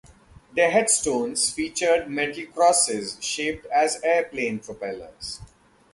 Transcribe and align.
Their 0.55 0.71
headstones 0.71 1.51
featured 1.53 2.09
metal 2.09 2.47
crosses 2.47 3.17
shaped 3.23 3.67
as 3.67 4.01
airplane 4.03 4.57
propellers. 4.59 5.41